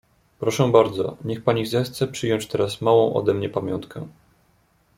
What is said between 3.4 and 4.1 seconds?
pamiątkę."